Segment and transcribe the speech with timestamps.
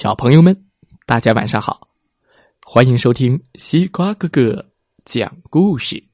[0.00, 0.64] 小朋友们，
[1.06, 1.88] 大家晚上好！
[2.64, 4.70] 欢迎收听西瓜哥哥
[5.04, 6.06] 讲故事。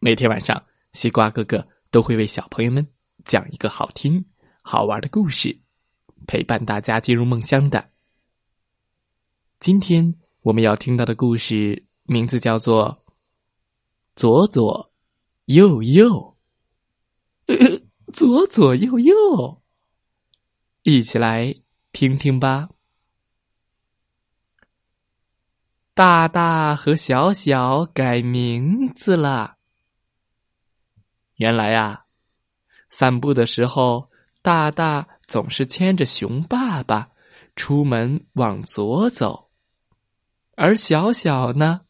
[0.00, 2.88] 每天晚上，西瓜哥哥都会为小朋友们
[3.26, 4.24] 讲一个好听、
[4.62, 5.60] 好玩的故事，
[6.26, 7.90] 陪伴大家进入梦乡的。
[9.60, 13.04] 今天我们要听到的故事名字叫做
[14.16, 14.90] 《左左
[15.44, 16.38] 右右》，
[18.14, 19.62] 左左右右，
[20.84, 21.54] 一起来。
[21.90, 22.68] 听听吧，
[25.98, 29.56] 大大和小小改名字了。
[31.34, 32.04] 原来啊，
[32.88, 34.08] 散步的时候，
[34.40, 37.08] 大大总是牵着熊爸爸
[37.56, 39.50] 出门往左走，
[40.54, 41.80] 而小小呢，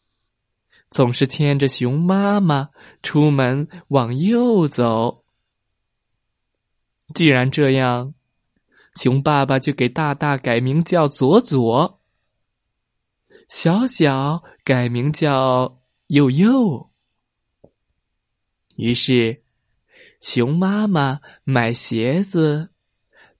[0.88, 2.70] 总是牵着熊妈妈
[3.02, 5.26] 出门往右走。
[7.14, 8.14] 既然这样。
[8.94, 11.97] 熊爸爸就给大大改名叫左左，
[13.48, 16.90] 小小改名叫右右。
[18.76, 19.42] 于是，
[20.20, 22.70] 熊妈妈买鞋子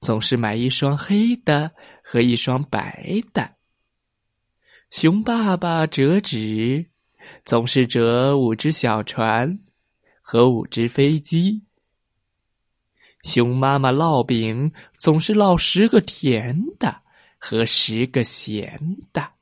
[0.01, 3.57] 总是买一双黑的和一双白的。
[4.91, 6.87] 熊爸爸折纸
[7.45, 9.61] 总是折五只小船
[10.23, 11.63] 和五只飞机。
[13.25, 17.03] 熊妈妈烙饼总是烙十个甜的
[17.37, 19.38] 和十个咸的。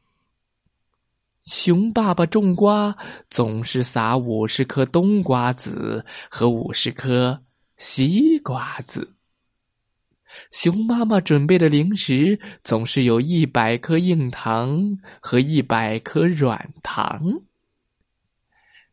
[1.46, 2.96] 熊爸爸种瓜
[3.30, 7.40] 总是撒五十颗冬瓜子和五十颗
[7.76, 9.14] 西瓜子。
[10.50, 17.22] 熊妈妈准备的零食总是有一百颗硬糖和一百颗软糖。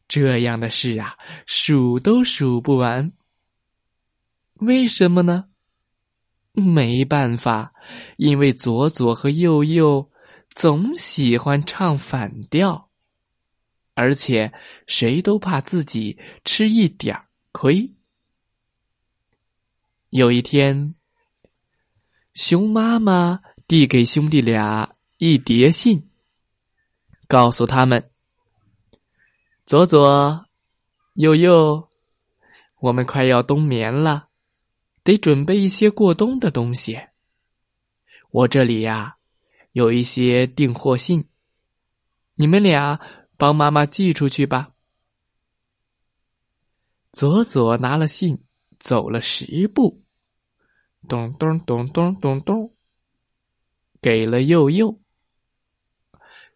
[0.07, 3.11] 这样的事啊，数都数不完。
[4.59, 5.45] 为什么呢？
[6.53, 7.73] 没办法，
[8.17, 10.11] 因为左左和右右
[10.55, 12.89] 总喜欢唱反调，
[13.93, 14.53] 而且
[14.87, 17.19] 谁都怕自己吃一点
[17.51, 17.91] 亏。
[20.09, 20.95] 有一天，
[22.33, 26.09] 熊妈妈递给兄弟俩一叠信，
[27.27, 28.11] 告诉他们
[29.65, 30.45] ：“左左，
[31.13, 31.89] 右右，
[32.79, 34.29] 我们快要冬眠了。”
[35.03, 36.97] 得准备一些过冬的东西。
[38.31, 39.17] 我这里呀，
[39.73, 41.27] 有一些订货信，
[42.35, 42.99] 你们俩
[43.37, 44.71] 帮妈妈寄出去吧。
[47.11, 48.45] 左左拿了信，
[48.79, 50.03] 走了十步，
[51.07, 52.75] 咚咚咚咚咚咚，
[53.99, 55.01] 给了佑佑。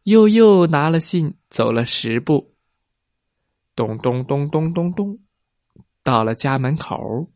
[0.03, 2.55] 佑佑拿了信，走了十步，
[3.75, 5.19] 咚咚咚咚咚咚，
[6.03, 7.31] 到了家门口。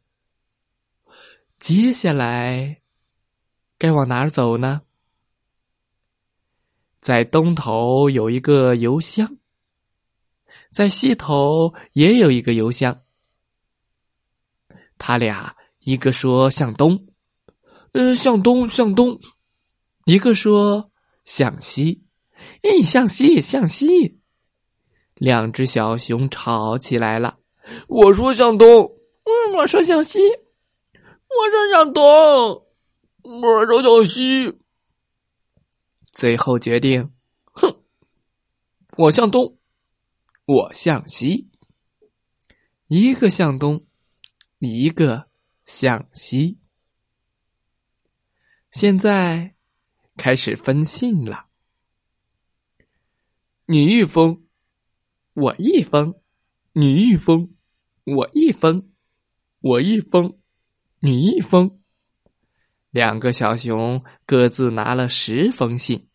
[1.58, 2.82] 接下来
[3.80, 4.82] 该往哪儿走呢？
[7.02, 9.38] 在东头有一个邮箱，
[10.72, 13.02] 在西头也有一个邮箱。
[15.00, 17.08] 他俩一个说向东，
[17.94, 19.18] 呃，向东向东；
[20.06, 20.92] 一个说
[21.26, 22.04] 向西，
[22.62, 24.20] 哎，向西向西。
[25.16, 27.40] 两只小熊吵起来了。
[27.88, 28.68] 我说向东，
[29.24, 30.20] 嗯，我说向西。
[30.30, 32.04] 我说向东，
[33.24, 34.54] 我说向西，
[36.12, 37.14] 最后决定，
[37.46, 37.84] 哼，
[38.98, 39.58] 我向东，
[40.46, 41.50] 我向西，
[42.88, 43.86] 一个向东，
[44.60, 45.30] 一个
[45.66, 46.60] 向西。
[48.72, 49.56] 现在
[50.18, 51.48] 开始分信了，
[53.66, 54.46] 你一封，
[55.34, 56.22] 我一封，
[56.74, 57.56] 你一封，
[58.06, 58.90] 我一封，
[59.60, 60.38] 我一封。
[61.04, 61.81] 你一封，
[62.92, 66.08] 两个小熊各自拿了十封信，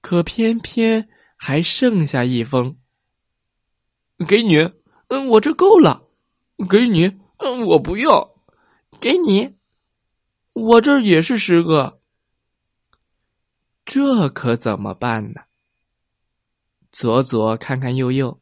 [0.00, 2.78] 可偏偏还剩下一封。
[4.26, 4.56] 给你，
[5.08, 6.06] 嗯，我这够了。
[6.68, 7.06] 给你，
[7.38, 8.36] 嗯，我不要。
[9.00, 9.56] 给你，
[10.54, 12.00] 我这也是十个。
[13.84, 15.42] 这可怎么办呢？
[16.92, 18.40] 左左看看右右，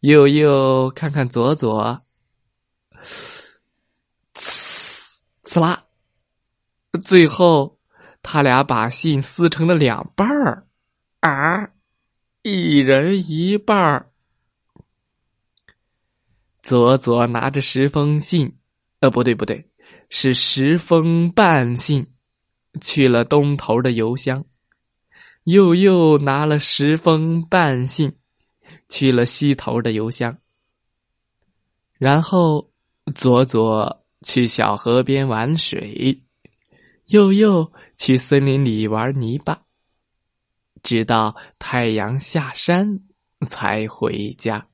[0.00, 2.02] 右右看看左左。
[5.48, 5.86] 撕啦！
[7.02, 7.78] 最后，
[8.22, 10.66] 他俩把信撕成了两半儿，
[11.20, 11.70] 啊，
[12.42, 14.10] 一人一半儿。
[16.62, 18.58] 左左拿着十封信，
[19.00, 19.70] 呃，不对不对，
[20.10, 22.06] 是十封半信，
[22.82, 24.42] 去了东头的邮箱；
[25.44, 28.14] 右右拿了十封半信，
[28.90, 30.36] 去了西头的邮箱。
[31.94, 32.70] 然后，
[33.14, 34.04] 左左。
[34.22, 36.22] 去小河边玩水，
[37.06, 39.62] 又又去森林里玩泥巴，
[40.82, 43.00] 直到太阳下山
[43.46, 44.66] 才回家。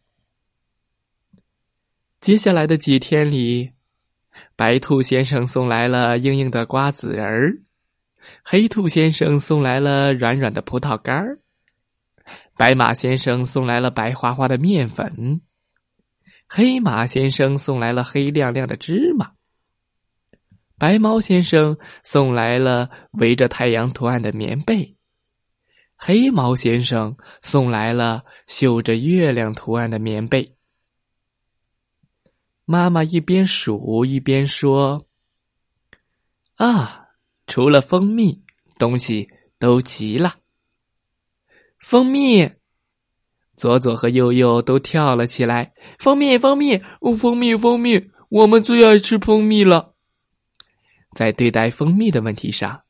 [2.21, 3.73] 接下来的几天里，
[4.57, 7.59] 白兔先生送来了硬硬的瓜子仁儿，
[8.43, 11.39] 黑兔先生送来了软软的葡萄干儿，
[12.57, 15.43] 白马先生送来了白花花的面粉，
[16.49, 19.34] 黑马先生送来了黑亮亮的芝麻。
[20.85, 24.95] 白猫先生送来了围着太阳图案的棉被，
[25.97, 30.59] 黑猫先生送来了绣着月亮图案的棉被。
[32.67, 35.07] 妈妈一边数一边说
[36.57, 37.07] ：“啊，
[37.47, 38.45] 除了蜂蜜，
[38.79, 40.35] 东西都齐了。
[41.79, 42.47] 蜂蜜，
[43.57, 45.73] 左左和右右都跳了起来。
[45.99, 46.77] 蜂蜜，蜂蜜，
[47.19, 49.93] 蜂蜜，蜂蜜，我们最爱吃蜂蜜了。”
[51.15, 52.83] 在对待蜂蜜的问题上，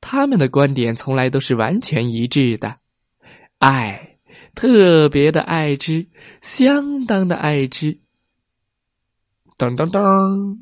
[0.00, 2.78] 他们的观点从来都是完全一致的。
[3.58, 4.18] 爱，
[4.54, 6.08] 特别的爱吃，
[6.40, 8.00] 相当的爱吃。
[9.58, 10.60] 噔噔噔，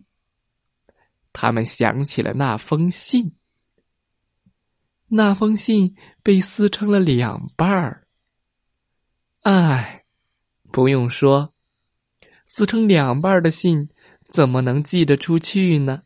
[1.32, 3.32] 他们想起了那封信。
[5.08, 8.08] 那封信被撕成了两半儿。
[9.42, 10.04] 哎，
[10.72, 11.52] 不用说，
[12.46, 13.88] 撕成两半的信
[14.28, 16.02] 怎么能寄得出去呢？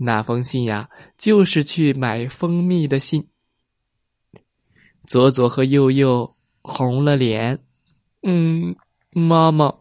[0.00, 3.28] 那封信呀，就是去买蜂蜜的信。
[5.06, 7.64] 左左和右右红了脸，
[8.22, 8.76] 嗯，
[9.10, 9.74] 妈妈，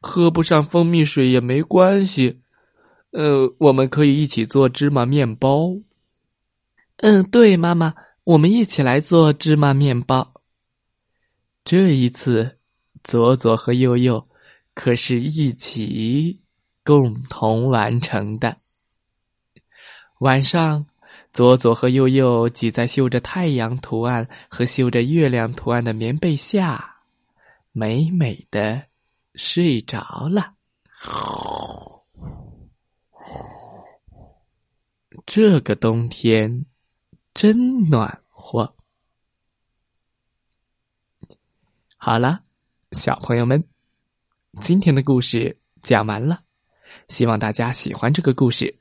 [0.00, 2.40] 喝不上蜂蜜水也没关系，
[3.12, 5.76] 呃，我们可以一起做芝麻面包。
[6.96, 7.94] 嗯，对，妈妈，
[8.24, 10.34] 我们一起来做芝麻面包。
[11.64, 12.58] 这一次，
[13.04, 14.28] 左左和右右
[14.74, 16.40] 可是一起
[16.82, 18.56] 共同完成的。
[20.18, 20.86] 晚上，
[21.32, 27.02] 左左和右右挤在绣着太阳图案和绣着月亮图案的棉被下，
[27.72, 28.82] 美美的
[29.34, 30.54] 睡着了。
[35.26, 36.64] 这个冬天
[37.34, 38.74] 真暖和。
[41.96, 42.40] 好了，
[42.92, 43.62] 小朋友们，
[44.60, 46.40] 今天的故事讲完了，
[47.08, 48.78] 希望大家喜欢这个故事。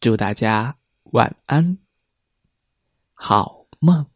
[0.00, 0.76] 祝大家
[1.10, 1.78] 晚安，
[3.14, 4.06] 好梦。